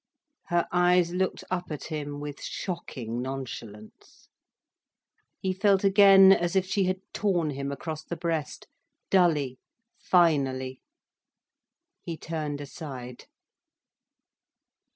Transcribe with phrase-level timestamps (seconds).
[0.47, 4.29] Her eyes looked up at him with shocking nonchalance.
[5.39, 8.65] He felt again as if she had torn him across the breast,
[9.11, 9.59] dully,
[9.99, 10.81] finally.
[12.01, 13.25] He turned aside.